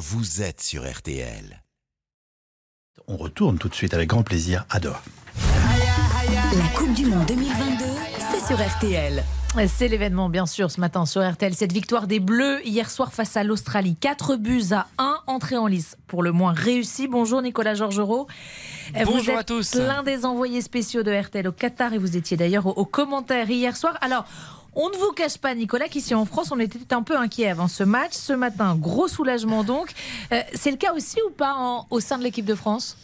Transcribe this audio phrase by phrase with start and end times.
[0.00, 1.62] vous êtes sur RTL.
[3.06, 5.02] On retourne tout de suite avec grand plaisir à Doha.
[6.56, 7.84] La Coupe du Monde 2022,
[8.32, 9.22] c'est sur RTL.
[9.68, 11.52] C'est l'événement, bien sûr, ce matin sur RTL.
[11.52, 13.94] Cette victoire des Bleus hier soir face à l'Australie.
[13.96, 17.06] 4 buts à 1, entrée en lice pour le moins réussi.
[17.06, 18.26] Bonjour Nicolas Georgerot.
[18.94, 19.74] Bonjour vous êtes à tous.
[19.74, 23.76] l'un des envoyés spéciaux de RTL au Qatar et vous étiez d'ailleurs aux commentaires hier
[23.76, 23.98] soir.
[24.00, 24.24] Alors,
[24.74, 27.68] on ne vous cache pas, Nicolas, qu'ici en France, on était un peu inquiet avant
[27.68, 28.12] ce match.
[28.12, 29.92] Ce matin, gros soulagement donc.
[30.32, 32.96] Euh, c'est le cas aussi ou pas au sein de l'équipe de France?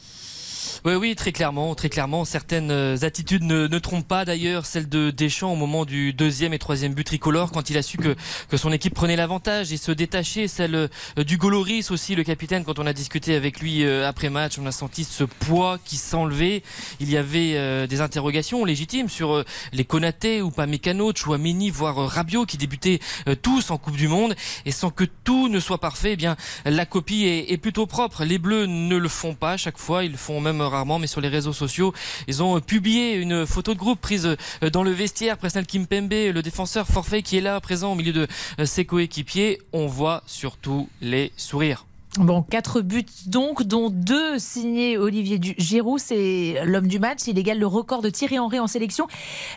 [0.87, 2.25] Oui, oui, très clairement, très clairement.
[2.25, 4.67] Certaines euh, attitudes ne, trompent pas d'ailleurs.
[4.67, 7.99] Celle de Deschamps au moment du deuxième et troisième but tricolore, quand il a su
[7.99, 8.15] que,
[8.49, 10.47] que son équipe prenait l'avantage et se détachait.
[10.47, 14.31] Celle euh, du Goloris aussi, le capitaine, quand on a discuté avec lui euh, après
[14.31, 16.63] match, on a senti ce poids qui s'enlevait.
[17.01, 22.47] Il y avait des interrogations légitimes sur les Konaté ou pas Mécano, Chouameni, voire Rabiot
[22.47, 23.01] qui débutaient
[23.43, 24.37] tous en Coupe du Monde.
[24.67, 28.25] Et sans que tout ne soit parfait, eh bien la copie est, est plutôt propre.
[28.25, 31.53] Les Bleus ne le font pas chaque fois, ils font même mais sur les réseaux
[31.53, 31.93] sociaux,
[32.29, 34.27] ils ont publié une photo de groupe prise
[34.63, 35.39] euh, dans le vestiaire.
[35.39, 38.27] Presnel Kimpembe, le défenseur forfait qui est là, présent au milieu de
[38.61, 41.87] euh, ses coéquipiers, on voit surtout les sourires.
[42.19, 47.21] Bon, 4 buts donc, dont 2 signés Olivier Giroud, c'est l'homme du match.
[47.27, 49.07] Il égale le record de Thierry Henry en sélection.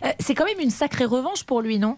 [0.03, 1.97] Euh, c'est quand même une sacrée revanche pour lui, non?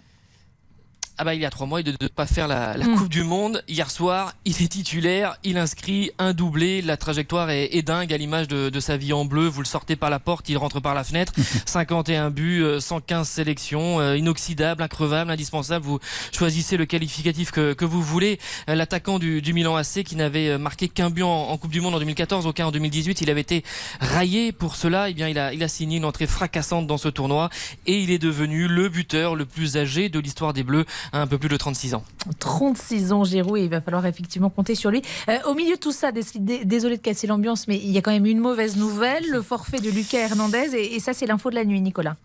[1.22, 2.96] Ah bah il y a trois mois, il de ne pas faire la, la Mm.
[2.98, 3.64] Coupe du Monde.
[3.68, 6.82] Hier soir, il est titulaire, il inscrit un doublé.
[6.82, 9.46] La trajectoire est, est dingue à l'image de, de sa vie en bleu.
[9.46, 11.34] Vous le sortez par la porte, il rentre par la fenêtre.
[11.68, 15.86] 51 buts, euh, 115 sélections, euh, inoxydable, increvable, indispensable.
[15.86, 16.00] Vous
[16.36, 18.40] choisissez le qualificatif que, que vous voulez.
[18.68, 21.70] Euh, L'attaquant du, du Milan AC qui n'avait euh, marqué qu'un but en, en Coupe
[21.72, 23.22] du Monde en 2014, aucun en 2018.
[23.22, 23.64] Il avait été
[24.00, 25.10] raillé pour cela.
[25.10, 27.52] Eh bien, il a, il a signé une entrée fracassante dans ce tournoi
[27.86, 31.38] et il est devenu le buteur le plus âgé de l'histoire des Bleus un peu
[31.38, 32.04] plus de 36 ans.
[32.40, 35.02] 36 ans, Giroud, et il va falloir effectivement compter sur lui.
[35.30, 37.98] Euh, au milieu de tout ça, dés- dé- désolé de casser l'ambiance, mais il y
[37.98, 41.50] a quand même une mauvaise nouvelle, le forfait de Lucas Hernandez, et ça c'est l'info
[41.50, 42.16] de la nuit, Nicolas.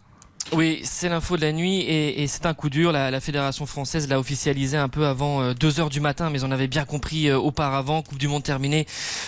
[0.52, 2.92] Oui, c'est l'info de la nuit et, et c'est un coup dur.
[2.92, 6.52] La, la fédération française l'a officialisé un peu avant 2 heures du matin, mais on
[6.52, 8.02] avait bien compris euh, auparavant.
[8.02, 8.86] Coupe du Monde terminée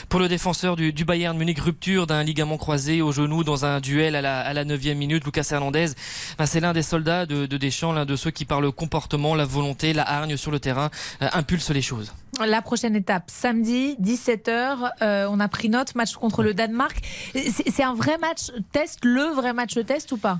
[0.09, 3.81] pour le défenseur du, du Bayern Munich, rupture d'un ligament croisé au genou dans un
[3.81, 5.25] duel à la, à la 9e minute.
[5.25, 5.89] Lucas Hernandez,
[6.39, 9.35] ben, c'est l'un des soldats de, de Deschamps, l'un de ceux qui par le comportement,
[9.35, 10.89] la volonté, la hargne sur le terrain,
[11.23, 12.13] euh, impulse les choses.
[12.47, 16.97] La prochaine étape, samedi, 17h, euh, on a pris note, match contre le Danemark.
[17.35, 20.39] C'est un vrai match test, le vrai match test ou pas?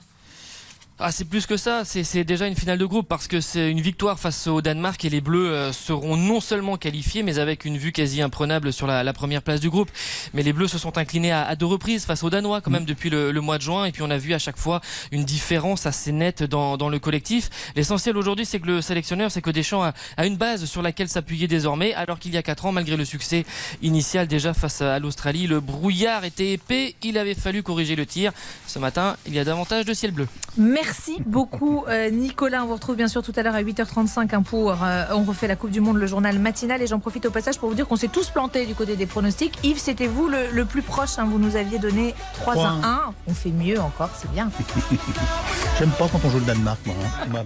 [1.01, 1.85] Ah, c'est plus que ça.
[1.85, 5.05] C'est c'est déjà une finale de groupe parce que c'est une victoire face au Danemark
[5.05, 8.89] et les Bleus euh, seront non seulement qualifiés, mais avec une vue quasi imprenable sur
[8.89, 9.89] la, la première place du groupe.
[10.35, 12.85] Mais les Bleus se sont inclinés à, à deux reprises face aux Danois quand même
[12.85, 13.85] depuis le, le mois de juin.
[13.85, 14.81] Et puis on a vu à chaque fois
[15.13, 17.49] une différence assez nette dans, dans le collectif.
[17.77, 21.09] L'essentiel aujourd'hui, c'est que le sélectionneur, c'est que Deschamps a, a une base sur laquelle
[21.09, 21.95] s'appuyer désormais.
[21.95, 23.47] Alors qu'il y a quatre ans, malgré le succès
[23.83, 26.97] initial déjà face à l'Australie, le brouillard était épais.
[27.05, 28.33] Il avait fallu corriger le tir.
[28.67, 30.27] Ce matin, il y a davantage de ciel bleu.
[30.57, 30.88] Merci
[31.27, 32.63] beaucoup euh, Nicolas.
[32.65, 35.49] On vous retrouve bien sûr tout à l'heure à 8h35 hein, pour euh, on refait
[35.49, 36.83] la Coupe du Monde, le journal matinal.
[36.83, 39.07] Et j'en profite au passage pour vous dire qu'on s'est tous plantés du côté des
[39.07, 39.59] pronostics.
[39.65, 41.19] Yves, c'était vous le, le plus proche.
[41.19, 41.27] hein.
[41.31, 43.15] vous nous aviez donné 3 Trois à à 1.
[43.29, 44.51] On fait mieux encore, c'est bien.
[45.79, 46.95] J'aime pas quand on joue le Danemark, moi.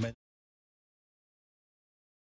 [0.08, 0.12] hein.